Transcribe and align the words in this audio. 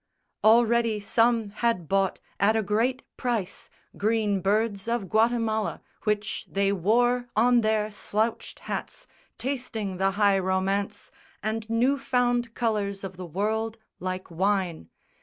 Already 0.43 0.99
some 0.99 1.49
had 1.51 1.87
bought 1.87 2.17
at 2.39 2.55
a 2.55 2.63
great 2.63 3.03
price 3.17 3.69
Green 3.95 4.41
birds 4.41 4.87
of 4.87 5.07
Guatemala, 5.07 5.79
which 6.05 6.47
they 6.51 6.71
wore 6.71 7.27
On 7.35 7.61
their 7.61 7.91
slouched 7.91 8.61
hats, 8.61 9.05
tasting 9.37 9.97
the 9.97 10.09
high 10.17 10.39
romance 10.39 11.11
And 11.43 11.69
new 11.69 11.99
found 11.99 12.55
colours 12.55 13.03
of 13.03 13.15
the 13.15 13.27
world 13.27 13.77
like 13.99 14.31
wine. 14.31 14.89